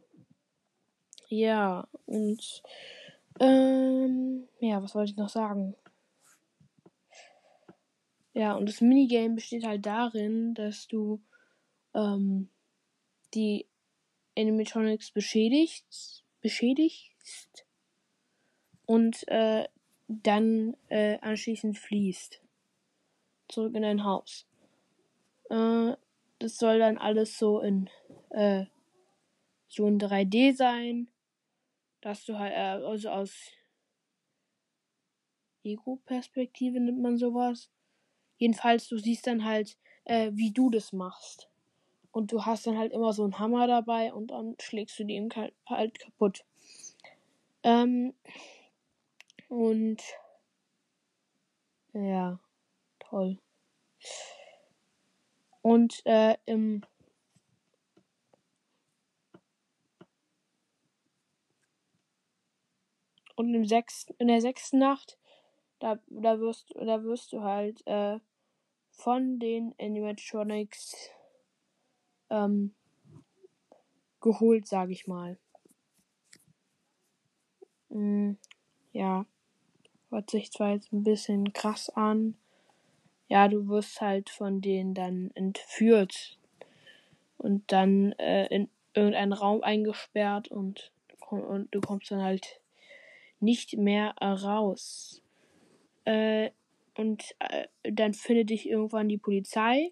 ja, 1.29 1.89
und 2.07 2.63
ähm, 3.41 4.49
ja, 4.61 4.83
was 4.83 4.95
wollte 4.95 5.13
ich 5.13 5.17
noch 5.17 5.29
sagen? 5.29 5.75
Ja, 8.33 8.55
und 8.55 8.69
das 8.69 8.81
Minigame 8.81 9.37
besteht 9.37 9.65
halt 9.65 9.87
darin, 9.87 10.55
dass 10.55 10.89
du 10.89 11.23
ähm, 11.95 12.49
die 13.33 13.67
Animatronics 14.37 15.13
beschädigst, 15.13 16.25
beschädigst 16.41 17.65
und 18.87 19.27
äh, 19.29 19.67
dann 20.09 20.77
äh, 20.89 21.19
anschließend 21.21 21.79
fließt. 21.79 22.41
Zurück 23.49 23.75
in 23.75 23.83
dein 23.83 24.05
Haus. 24.05 24.47
Äh, 25.51 25.93
das 26.39 26.57
soll 26.57 26.79
dann 26.79 26.99
alles 26.99 27.39
so 27.39 27.61
in 27.61 27.89
äh, 28.31 28.67
so 29.69 29.87
in 29.87 29.99
3D 29.99 30.55
sein 30.55 31.09
dass 32.05 32.27
du 32.27 32.39
halt, 32.39 32.53
äh, 32.53 32.85
also 32.85 33.09
aus 33.09 33.51
Ego-Perspektive 35.65 36.79
nimmt 36.79 37.01
man 37.01 37.17
sowas. 37.17 37.71
Jedenfalls, 38.37 38.89
du 38.89 38.99
siehst 38.99 39.27
dann 39.27 39.45
halt, 39.45 39.79
äh, 40.05 40.31
wie 40.35 40.53
du 40.53 40.69
das 40.69 40.93
machst. 40.93 41.49
Und 42.13 42.31
du 42.31 42.45
hast 42.45 42.67
dann 42.67 42.77
halt 42.77 42.93
immer 42.93 43.15
so 43.15 43.25
einen 43.25 43.39
Hammer 43.39 43.67
dabei 43.67 44.13
und 44.13 44.29
dann 44.29 44.55
schlägst 44.61 44.99
du 44.99 45.05
den 45.05 45.31
halt 45.67 45.99
kaputt. 45.99 46.45
Ähm, 47.63 48.13
und 49.49 50.03
ja, 51.93 52.41
toll. 52.99 53.39
Und 55.63 56.05
äh, 56.05 56.37
im 56.47 56.83
Und 63.37 63.53
im 63.55 63.65
sechsten, 63.65 64.15
in 64.19 64.29
der 64.29 64.41
sechsten 64.41 64.79
Nacht, 64.79 65.19
da, 65.81 65.99
da, 66.07 66.39
wirst, 66.39 66.73
da 66.77 67.03
wirst 67.03 67.33
du 67.33 67.43
halt 67.43 67.85
äh, 67.87 68.21
von 68.93 69.39
den 69.41 69.75
Animatronics 69.79 71.11
ähm, 72.31 72.75
geholt, 74.21 74.69
sag 74.69 74.91
ich 74.91 75.07
mal. 75.07 75.39
Mm, 77.89 78.33
ja. 78.93 79.27
Hört 80.15 80.31
sich 80.31 80.53
zwar 80.53 80.75
jetzt 80.75 80.93
ein 80.93 81.03
bisschen 81.03 81.53
krass 81.53 81.91
an. 81.91 82.37
Ja, 83.27 83.49
du 83.49 83.67
wirst 83.67 84.01
halt 84.01 84.31
von 84.31 84.61
denen 84.61 84.95
dann 84.95 85.33
entführt 85.35 86.39
und 87.37 87.65
dann 87.73 88.13
äh, 88.13 88.47
in 88.47 88.71
irgendeinen 88.95 89.33
Raum 89.33 89.65
eingesperrt 89.65 90.47
und, 90.47 90.93
und 91.31 91.75
du 91.75 91.81
kommst 91.81 92.13
dann 92.13 92.23
halt 92.23 92.61
nicht 93.41 93.77
mehr 93.77 94.15
raus. 94.23 95.21
Äh, 96.05 96.53
und 96.97 97.35
äh, 97.41 97.67
dann 97.83 98.15
findet 98.15 98.51
dich 98.51 98.69
irgendwann 98.69 99.09
die 99.09 99.19
Polizei 99.19 99.91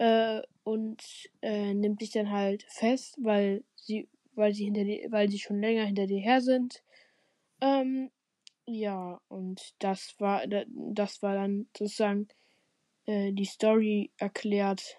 äh, 0.00 0.42
und 0.64 1.30
äh, 1.40 1.72
nimmt 1.72 2.00
dich 2.00 2.10
dann 2.10 2.32
halt 2.32 2.64
fest, 2.64 3.16
weil 3.22 3.62
sie, 3.76 4.08
weil 4.34 4.54
sie 4.54 4.64
hinter 4.64 4.82
dir, 4.82 5.06
weil 5.12 5.30
sie 5.30 5.38
schon 5.38 5.60
länger 5.60 5.84
hinter 5.84 6.08
dir 6.08 6.20
her 6.20 6.40
sind. 6.40 6.82
Ähm, 7.60 8.10
ja, 8.66 9.20
und 9.28 9.74
das 9.78 10.14
war, 10.18 10.42
das 10.46 11.22
war 11.22 11.34
dann 11.34 11.68
sozusagen 11.76 12.28
äh, 13.06 13.32
die 13.32 13.44
Story 13.44 14.10
erklärt. 14.18 14.96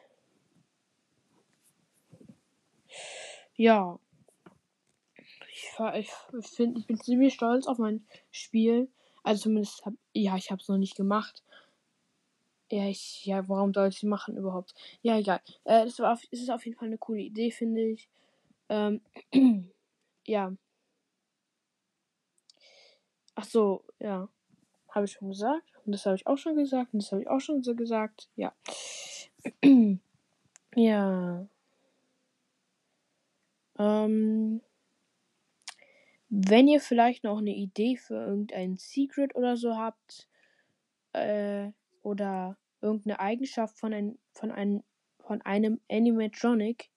Ja, 3.55 3.99
ich, 5.95 6.09
ich 6.39 6.47
finde, 6.47 6.79
ich 6.79 6.87
bin 6.87 6.99
ziemlich 6.99 7.33
stolz 7.33 7.67
auf 7.67 7.77
mein 7.77 8.05
Spiel. 8.31 8.89
Also 9.23 9.43
zumindest 9.43 9.85
hab, 9.85 9.93
ja, 10.13 10.37
ich 10.37 10.51
habe 10.51 10.61
es 10.61 10.67
noch 10.67 10.77
nicht 10.77 10.95
gemacht. 10.95 11.43
Ja, 12.69 12.87
ich, 12.87 13.25
ja, 13.25 13.47
warum 13.47 13.73
soll 13.73 13.87
ich 13.89 14.03
machen 14.03 14.37
überhaupt? 14.37 14.73
Ja, 15.01 15.17
egal. 15.17 15.41
Äh, 15.63 15.85
das 15.85 15.99
war 15.99 16.13
auf, 16.13 16.21
es 16.31 16.41
ist 16.41 16.49
auf 16.49 16.65
jeden 16.65 16.77
Fall 16.77 16.87
eine 16.87 16.97
coole 16.97 17.21
Idee, 17.21 17.51
finde 17.51 17.81
ich. 17.81 18.09
Ähm, 18.69 19.01
ja. 20.25 20.53
Ach 23.39 23.43
so, 23.43 23.83
ja. 23.99 24.27
Habe 24.89 25.05
ich 25.05 25.11
schon 25.11 25.29
gesagt. 25.29 25.71
Und 25.85 25.91
das 25.91 26.07
habe 26.07 26.15
ich 26.15 26.25
auch 26.25 26.39
schon 26.39 26.55
gesagt. 26.55 26.91
Und 26.91 27.03
das 27.03 27.11
habe 27.11 27.21
ich 27.21 27.29
auch 27.29 27.39
schon 27.39 27.61
so 27.61 27.75
gesagt. 27.75 28.29
Ja. 28.35 28.51
ja. 30.75 31.47
Ähm. 33.77 34.61
Wenn 36.29 36.67
ihr 36.67 36.81
vielleicht 36.81 37.23
noch 37.23 37.37
eine 37.37 37.55
Idee 37.55 37.95
für 37.95 38.15
irgendein 38.15 38.75
Secret 38.75 39.35
oder 39.35 39.55
so 39.55 39.77
habt, 39.77 40.27
äh, 41.13 41.69
oder 42.01 42.57
irgendeine 42.81 43.19
Eigenschaft 43.19 43.77
von, 43.77 43.93
ein, 43.93 44.17
von, 44.33 44.51
ein, 44.51 44.83
von 45.19 45.43
einem 45.43 45.79
Animatronic, 45.89 46.89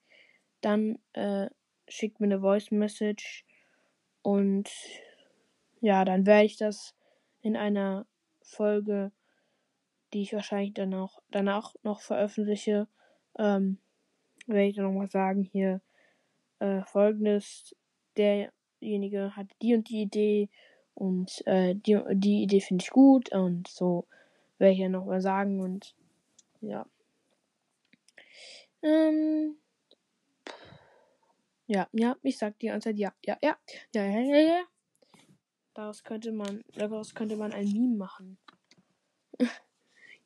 dann 0.62 0.98
äh, 1.12 1.50
schickt 1.86 2.18
mir 2.18 2.28
eine 2.28 2.40
Voice 2.40 2.70
Message 2.70 3.44
und 4.22 4.70
ja, 5.80 6.04
dann 6.04 6.26
werde 6.26 6.46
ich 6.46 6.56
das 6.56 6.94
in 7.42 7.56
einer 7.56 8.06
Folge, 8.42 9.12
die 10.12 10.22
ich 10.22 10.32
wahrscheinlich 10.32 10.74
dann 10.74 10.94
auch 10.94 11.20
danach 11.30 11.74
noch 11.82 12.00
veröffentliche, 12.00 12.88
ähm, 13.38 13.78
werde 14.46 14.68
ich 14.68 14.76
dann 14.76 14.86
nochmal 14.86 15.10
sagen, 15.10 15.42
hier 15.42 15.80
äh, 16.58 16.82
folgendes, 16.82 17.74
der 18.16 18.52
derjenige 18.80 19.36
hat 19.36 19.46
die 19.62 19.74
und 19.74 19.88
die 19.88 20.02
Idee 20.02 20.48
und 20.94 21.46
äh, 21.46 21.74
die, 21.74 22.00
die 22.12 22.42
Idee 22.42 22.60
finde 22.60 22.82
ich 22.82 22.90
gut 22.90 23.32
und 23.32 23.68
so 23.68 24.06
werde 24.58 24.72
ich 24.72 24.80
ja 24.80 24.88
nochmal 24.88 25.20
sagen 25.20 25.60
und 25.60 25.94
ja. 26.60 26.86
Ähm, 28.82 29.56
ja, 31.66 31.88
ja, 31.92 32.16
ich 32.22 32.38
sag 32.38 32.58
die 32.58 32.66
ganze 32.66 32.90
Zeit 32.90 32.98
ja, 32.98 33.12
ja, 33.24 33.38
ja, 33.42 33.56
ja, 33.94 34.04
ja, 34.04 34.20
ja, 34.20 34.38
ja. 34.38 34.62
Daraus 35.74 36.02
könnte 36.02 36.32
man, 36.32 36.62
daraus 36.74 37.14
könnte 37.14 37.36
man 37.36 37.52
ein 37.52 37.70
Meme 37.70 37.96
machen. 37.96 38.38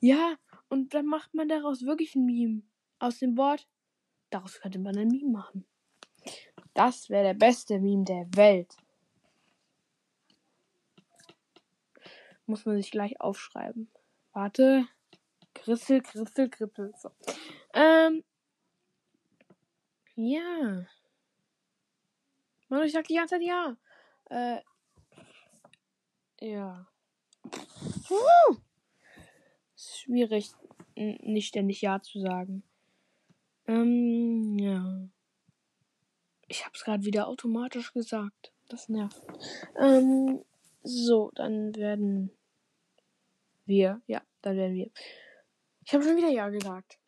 ja, 0.01 0.37
und 0.69 0.95
dann 0.95 1.07
macht 1.07 1.35
man 1.35 1.49
daraus 1.49 1.83
wirklich 1.83 2.15
ein 2.15 2.27
Meme. 2.27 2.63
Aus 2.99 3.19
dem 3.19 3.37
Wort, 3.37 3.69
daraus 4.31 4.61
könnte 4.61 4.79
man 4.79 4.97
ein 4.97 5.09
Meme 5.09 5.31
machen. 5.31 5.67
Das 6.73 7.11
wäre 7.11 7.25
der 7.25 7.35
beste 7.35 7.79
Meme 7.79 8.05
der 8.05 8.27
Welt. 8.35 8.77
muss 12.47 12.67
man 12.67 12.77
sich 12.77 12.91
gleich 12.91 13.21
aufschreiben. 13.21 13.91
Warte. 14.33 14.87
Krissel, 15.55 16.03
Krissel, 16.03 16.51
Krippel. 16.51 16.93
So. 16.97 17.11
Ähm. 17.73 18.25
Ja. 20.17 20.87
Mann, 22.69 22.85
ich 22.85 22.93
sag 22.93 23.07
die 23.07 23.15
ganze 23.15 23.37
Zeit 23.37 23.43
ja. 23.43 23.77
Äh. 24.31 24.61
Ja. 26.45 26.87
Puh. 28.07 28.57
Ist 29.75 29.99
schwierig, 30.01 30.51
nicht 30.95 31.49
ständig 31.49 31.81
ja 31.81 32.03
zu 32.03 32.21
sagen. 32.21 32.63
Ähm, 33.67 34.59
ja. 34.59 35.09
Ich 36.49 36.67
hab's 36.67 36.85
gerade 36.85 37.05
wieder 37.05 37.29
automatisch 37.29 37.95
gesagt. 37.95 38.53
Das 38.69 38.91
nervt. 38.91 39.23
Ähm, 39.81 40.45
so, 40.83 41.31
dann 41.35 41.75
werden 41.77 42.31
wir. 43.65 44.03
Ja, 44.07 44.21
dann 44.43 44.57
werden 44.59 44.75
wir. 44.75 44.91
Ich 45.87 45.95
habe 45.95 46.05
schon 46.05 46.19
wieder 46.19 46.29
Ja 46.29 46.51
gesagt. 46.51 46.99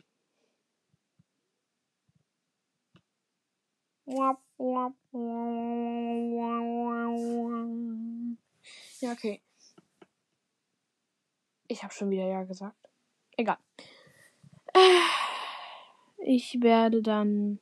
Ja, 9.01 9.13
okay. 9.13 9.43
Ich 11.69 11.83
habe 11.83 11.93
schon 11.93 12.11
wieder 12.11 12.27
Ja 12.27 12.45
gesagt. 12.45 12.77
Egal. 13.37 13.59
Ich 16.19 16.61
werde 16.61 17.03
dann 17.03 17.61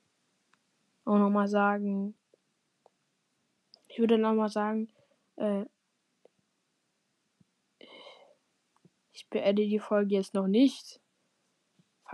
auch 1.05 1.19
nochmal 1.19 1.49
sagen. 1.49 2.15
Ich 3.89 3.99
würde 3.99 4.19
nochmal 4.19 4.49
sagen, 4.49 4.91
äh, 5.37 5.65
ich 9.13 9.29
beende 9.29 9.67
die 9.67 9.79
Folge 9.79 10.15
jetzt 10.15 10.35
noch 10.35 10.47
nicht 10.47 11.01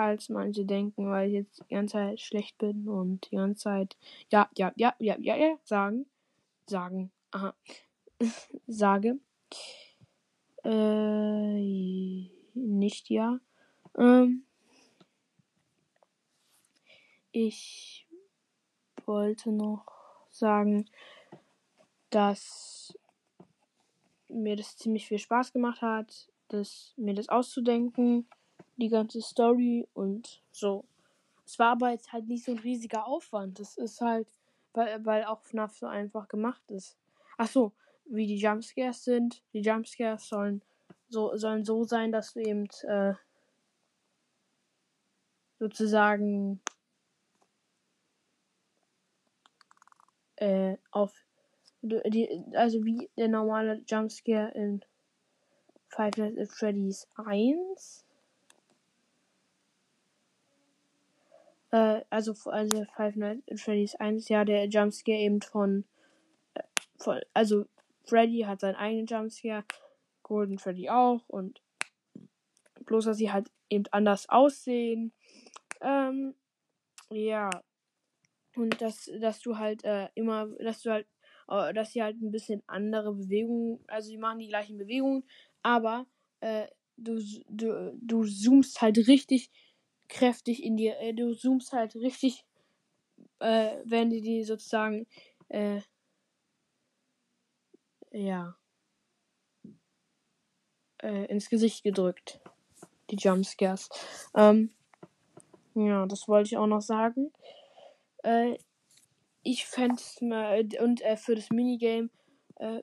falls 0.00 0.31
manche 0.31 0.65
denken, 0.65 1.11
weil 1.11 1.29
ich 1.29 1.35
jetzt 1.35 1.61
die 1.61 1.75
ganze 1.75 1.93
Zeit 1.93 2.21
schlecht 2.21 2.57
bin 2.57 2.89
und 2.89 3.31
die 3.31 3.37
ganze 3.37 3.65
Zeit 3.65 3.97
ja, 4.31 4.49
ja, 4.57 4.73
ja, 4.77 4.95
ja, 4.99 5.17
ja, 5.19 5.37
ja, 5.37 5.59
sagen, 5.65 6.07
sagen, 6.67 7.11
aha, 7.33 7.55
sage, 8.67 9.19
äh, 10.65 12.31
nicht 12.55 13.11
ja, 13.11 13.41
ähm, 13.97 14.45
ich 17.33 18.07
wollte 19.07 19.53
noch 19.53 19.87
sagen, 20.31 20.89
dass 22.11 22.97
mir 24.29 24.57
das 24.57 24.77
ziemlich 24.77 25.07
viel 25.07 25.19
Spaß 25.19 25.53
gemacht 25.53 25.83
hat, 25.83 26.31
das, 26.49 26.95
mir 26.97 27.15
das 27.15 27.29
auszudenken 27.29 28.29
die 28.77 28.89
ganze 28.89 29.21
Story 29.21 29.87
und 29.95 30.43
so. 30.53 30.85
Es 31.45 31.59
war 31.59 31.73
aber 31.73 31.91
jetzt 31.91 32.12
halt 32.12 32.29
nicht 32.29 32.45
so 32.45 32.53
ein 32.53 32.59
riesiger 32.59 33.07
Aufwand. 33.07 33.59
Das 33.59 33.77
ist 33.77 34.00
halt, 34.00 34.29
weil, 34.73 35.05
weil 35.05 35.25
auch 35.25 35.43
FNAF 35.43 35.77
so 35.77 35.87
einfach 35.87 36.29
gemacht 36.29 36.62
ist. 36.71 36.97
Ach 37.37 37.49
so, 37.49 37.73
wie 38.11 38.26
die 38.26 38.37
Jumpscares 38.37 39.05
sind. 39.05 39.43
Die 39.52 39.61
Jumpscares 39.61 40.29
sollen 40.29 40.62
so, 41.09 41.37
sollen 41.37 41.64
so 41.64 41.85
sein, 41.85 42.12
dass 42.12 42.35
du 42.35 42.40
eben 42.40 42.69
äh, 42.83 43.14
sozusagen 45.59 46.61
äh, 50.37 50.76
auf 50.90 51.14
die, 51.83 52.45
also 52.55 52.85
wie 52.85 53.09
der 53.17 53.29
normale 53.29 53.83
Jumpscare 53.87 54.52
in 54.55 54.85
Five 55.88 56.17
Nights 56.17 56.38
at 56.38 56.49
Freddy's 56.50 57.09
1 57.17 58.04
Äh, 61.73 62.02
also, 62.11 62.35
also 62.50 62.85
Five 62.97 63.17
Nights 63.17 63.43
at 63.50 63.61
Freddy's 63.61 63.95
1, 63.97 64.28
ja, 64.28 64.45
der 64.45 64.67
Jumpscare 64.67 65.19
eben 65.19 65.41
von, 65.41 65.85
äh, 66.54 66.63
von, 66.99 67.21
also 67.32 67.67
Freddy 68.04 68.41
hat 68.41 68.60
seinen 68.60 68.76
eigenen 68.76 69.06
Jumpscare, 69.06 69.65
Golden 70.23 70.58
Freddy 70.58 70.89
auch 70.89 71.28
und 71.28 71.60
bloß, 72.86 73.04
dass 73.06 73.19
sie 73.19 73.32
halt 73.32 73.50
eben 73.69 73.84
anders 73.91 74.28
aussehen. 74.28 75.13
Ähm, 75.80 76.34
ja. 77.10 77.50
Und 78.56 78.80
dass, 78.80 79.10
dass 79.21 79.41
du 79.41 79.58
halt 79.58 79.84
äh, 79.84 80.08
immer, 80.15 80.47
dass 80.58 80.82
du 80.82 80.91
halt, 80.91 81.06
äh, 81.49 81.73
dass 81.73 81.93
sie 81.93 82.02
halt 82.02 82.21
ein 82.21 82.32
bisschen 82.32 82.63
andere 82.67 83.15
Bewegungen, 83.15 83.80
also 83.86 84.08
sie 84.08 84.19
machen 84.19 84.41
die 84.41 84.49
gleichen 84.49 84.76
Bewegungen, 84.76 85.25
aber 85.63 86.06
äh, 86.41 86.67
du, 86.97 87.23
du, 87.49 87.97
du 88.00 88.25
zoomst 88.25 88.82
halt 88.82 88.99
richtig 89.08 89.50
kräftig 90.08 90.63
in 90.63 90.76
dir. 90.76 90.99
Äh, 90.99 91.15
du 91.15 91.34
zoomst 91.34 91.73
halt 91.73 91.95
richtig, 91.97 92.45
äh, 93.39 93.76
wenn 93.84 94.10
die 94.10 94.21
die 94.21 94.43
sozusagen, 94.43 95.06
äh, 95.49 95.80
ja, 98.11 98.57
äh, 101.03 101.27
ins 101.27 101.49
Gesicht 101.49 101.83
gedrückt. 101.83 102.41
Die 103.11 103.17
Jumpscares. 103.17 103.89
Ähm, 104.35 104.71
ja, 105.75 106.07
das 106.07 106.29
wollte 106.29 106.49
ich 106.49 106.57
auch 106.57 106.67
noch 106.67 106.83
sagen. 106.83 107.33
Äh, 108.23 108.57
ich 109.43 109.67
fände 109.67 109.97
es 109.97 110.21
mal, 110.21 110.69
und 110.81 111.01
äh, 111.03 111.17
für 111.17 111.35
das 111.35 111.51
Minigame 111.51 112.11
äh, 112.57 112.83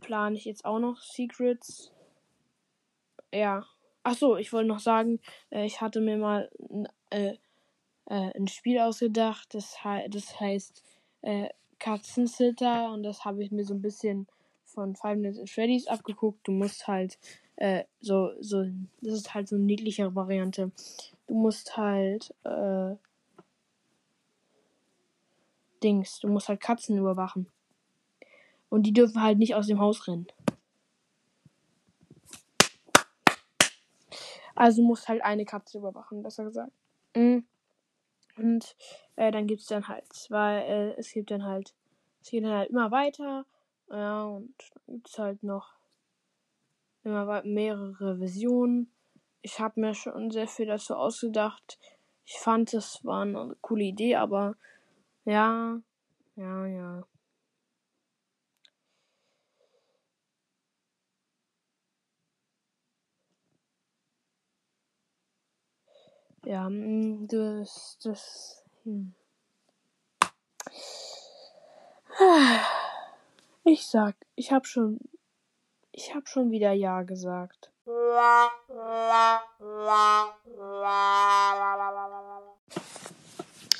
plane 0.00 0.36
ich 0.36 0.44
jetzt 0.44 0.64
auch 0.64 0.78
noch 0.78 1.00
Secrets. 1.00 1.92
Ja. 3.32 3.64
Ach 4.02 4.14
so, 4.14 4.36
ich 4.36 4.52
wollte 4.52 4.68
noch 4.68 4.80
sagen, 4.80 5.20
äh, 5.50 5.66
ich 5.66 5.80
hatte 5.80 6.00
mir 6.00 6.16
mal 6.16 6.50
äh, 7.10 7.36
äh, 8.06 8.36
ein 8.36 8.48
Spiel 8.48 8.80
ausgedacht, 8.80 9.54
das, 9.54 9.82
he 9.82 10.08
das 10.08 10.40
heißt 10.40 10.82
äh, 11.22 11.48
Katzensitter 11.80 12.92
und 12.92 13.02
das 13.02 13.24
habe 13.24 13.42
ich 13.42 13.50
mir 13.50 13.64
so 13.64 13.74
ein 13.74 13.82
bisschen 13.82 14.28
von 14.64 14.94
Five 14.94 15.18
Nights 15.18 15.40
at 15.40 15.50
Freddy's 15.50 15.88
abgeguckt. 15.88 16.46
Du 16.46 16.52
musst 16.52 16.86
halt 16.86 17.18
äh, 17.56 17.84
so, 18.00 18.30
so, 18.40 18.64
das 19.00 19.14
ist 19.14 19.34
halt 19.34 19.48
so 19.48 19.56
eine 19.56 19.64
niedlichere 19.64 20.14
Variante. 20.14 20.70
Du 21.26 21.34
musst 21.34 21.76
halt, 21.76 22.32
äh, 22.44 22.94
Dings, 25.82 26.20
du 26.20 26.28
musst 26.28 26.48
halt 26.48 26.60
Katzen 26.60 26.96
überwachen. 26.96 27.48
Und 28.68 28.84
die 28.84 28.92
dürfen 28.92 29.22
halt 29.22 29.38
nicht 29.38 29.54
aus 29.54 29.66
dem 29.66 29.80
Haus 29.80 30.06
rennen. 30.06 30.26
Also 34.54 34.82
muss 34.82 35.08
halt 35.08 35.22
eine 35.22 35.44
Katze 35.44 35.78
überwachen, 35.78 36.22
besser 36.22 36.44
gesagt. 36.44 36.72
Mhm. 37.16 37.46
Und 38.36 38.76
äh, 39.16 39.30
dann 39.30 39.46
gibt 39.46 39.60
es 39.60 39.66
dann 39.66 39.88
halt 39.88 40.12
zwei, 40.12 40.60
äh, 40.60 40.94
es 40.98 41.12
gibt 41.12 41.30
dann 41.30 41.44
halt, 41.44 41.74
es 42.22 42.30
geht 42.30 42.44
dann 42.44 42.52
halt 42.52 42.70
immer 42.70 42.90
weiter. 42.90 43.44
Ja, 43.90 44.24
und 44.24 44.54
dann 44.86 44.96
gibt 44.96 45.08
es 45.08 45.18
halt 45.18 45.42
noch 45.42 45.74
immer 47.04 47.42
mehrere 47.44 48.18
Versionen. 48.18 48.90
Ich 49.42 49.58
habe 49.58 49.80
mir 49.80 49.94
schon 49.94 50.30
sehr 50.30 50.46
viel 50.46 50.66
dazu 50.66 50.94
ausgedacht. 50.94 51.78
Ich 52.24 52.38
fand, 52.38 52.74
es 52.74 53.04
war 53.04 53.22
eine 53.22 53.56
coole 53.60 53.84
Idee, 53.84 54.16
aber 54.16 54.54
ja, 55.24 55.80
ja, 56.36 56.66
ja. 56.66 57.04
Ja, 66.50 66.68
mm, 66.68 67.28
das, 67.28 67.96
das. 68.02 68.64
Hm. 68.82 69.14
Ich 73.62 73.86
sag, 73.86 74.16
ich 74.34 74.50
hab 74.50 74.66
schon, 74.66 74.98
ich 75.92 76.12
hab 76.12 76.26
schon 76.28 76.50
wieder 76.50 76.72
Ja 76.72 77.02
gesagt. 77.02 77.70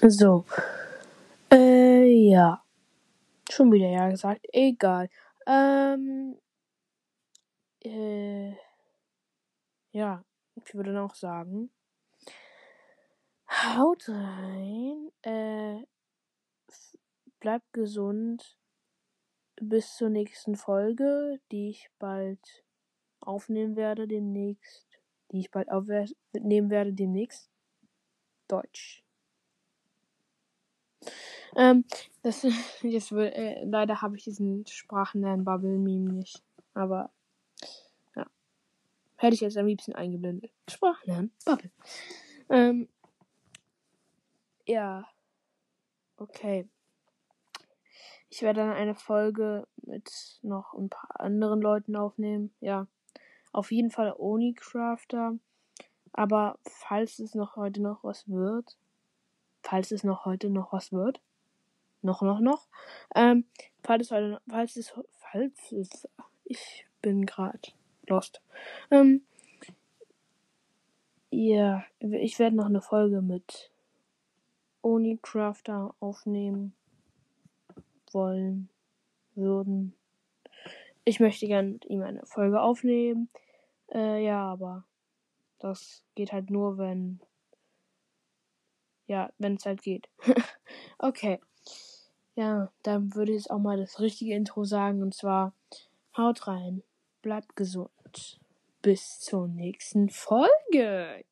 So. 0.07 0.45
Äh, 1.51 2.05
ja. 2.29 2.63
Schon 3.51 3.73
wieder 3.73 3.89
Ja 3.89 4.09
gesagt. 4.11 4.47
Egal. 4.53 5.11
Ähm. 5.45 6.39
Äh. 7.83 8.55
Ja. 9.91 10.23
Ich 10.55 10.73
würde 10.73 10.93
noch 10.93 11.17
sagen. 11.17 11.71
Haut 13.63 14.09
rein. 14.09 15.11
Äh, 15.23 15.85
bleibt 17.41 17.73
gesund. 17.73 18.57
Bis 19.63 19.97
zur 19.97 20.09
nächsten 20.09 20.57
Folge, 20.57 21.39
die 21.53 21.69
ich 21.69 21.91
bald 21.99 22.65
aufnehmen 23.21 23.77
werde 23.77 24.09
demnächst. 24.09 24.87
Die 25.33 25.41
ich 25.41 25.51
bald 25.51 25.71
aufnehmen 25.71 26.71
werde 26.71 26.93
demnächst. 26.93 27.51
Deutsch. 28.49 29.05
Ähm, 31.57 31.85
das 32.23 32.43
jetzt 32.83 33.13
äh, 33.13 33.65
leider 33.65 34.01
habe 34.01 34.17
ich 34.17 34.25
diesen 34.25 34.67
Sprachenlernen-Bubble-Meme 34.67 36.13
nicht. 36.13 36.43
Aber 36.73 37.11
Hätte 39.21 39.35
ich 39.35 39.43
jetzt 39.43 39.59
am 39.59 39.67
liebsten 39.67 39.93
eingeblendet. 39.93 40.51
Sprachlernen, 40.67 41.31
Bubble. 41.45 41.71
Ähm, 42.49 42.89
ja. 44.71 45.09
Okay. 46.17 46.69
Ich 48.29 48.43
werde 48.43 48.61
dann 48.61 48.73
eine 48.73 48.95
Folge 48.95 49.67
mit 49.83 50.39
noch 50.43 50.75
ein 50.75 50.89
paar 50.89 51.21
anderen 51.21 51.61
Leuten 51.61 51.97
aufnehmen. 51.97 52.55
Ja. 52.61 52.87
Auf 53.53 53.73
jeden 53.73 53.91
Fall 53.91 54.15
Oni 54.17 54.55
Crafter. 54.55 55.35
Aber 56.13 56.59
falls 56.63 57.19
es 57.19 57.35
noch 57.35 57.57
heute 57.57 57.83
noch 57.83 58.05
was 58.05 58.29
wird, 58.29 58.77
falls 59.63 59.91
es 59.91 60.05
noch 60.05 60.25
heute 60.25 60.51
noch 60.51 60.73
was 60.73 60.93
wird, 60.93 61.21
noch, 62.03 62.23
noch, 62.23 62.41
noch, 62.41 62.67
ähm, 63.15 63.45
falls 63.83 64.07
es 64.07 64.11
heute, 64.11 64.41
falls 64.49 64.77
es, 64.77 64.93
falls 65.19 65.73
es, 65.73 66.09
ich 66.45 66.87
bin 67.01 67.27
gerade 67.27 67.61
lost. 68.07 68.41
Ähm, 68.91 69.25
ja, 71.31 71.85
ich 72.01 72.39
werde 72.41 72.57
noch 72.57 72.67
eine 72.67 72.83
Folge 72.83 73.23
mit 73.23 73.70
Oni 74.83 75.19
Crafter 75.21 75.95
aufnehmen 76.01 76.75
wollen 78.13 78.69
würden. 79.35 79.95
Ich 81.05 81.21
möchte 81.21 81.47
gerne 81.47 81.69
mit 81.71 81.85
ihm 81.87 82.03
eine 82.03 82.25
Folge 82.27 82.61
aufnehmen. 82.61 83.29
Äh, 83.93 84.25
ja, 84.25 84.45
aber 84.45 84.85
das 85.59 86.05
geht 86.15 86.33
halt 86.33 86.51
nur, 86.51 86.79
wenn. 86.79 87.21
Ja, 89.07 89.33
wenn 89.39 89.57
es 89.57 89.67
halt 89.67 89.83
geht. 89.83 90.09
okay. 90.99 91.41
Ja, 92.37 92.71
dann 92.83 93.15
würde 93.15 93.33
ich 93.33 93.51
auch 93.51 93.59
mal 93.59 93.77
das 93.77 94.01
richtige 94.01 94.35
Intro 94.35 94.65
sagen. 94.65 95.03
Und 95.03 95.15
zwar: 95.15 95.53
Haut 96.17 96.47
rein, 96.47 96.83
bleibt 97.23 97.57
gesund. 97.57 98.41
Bis 98.83 99.19
zur 99.21 99.49
nächsten 99.49 100.09
Folge. 100.09 101.25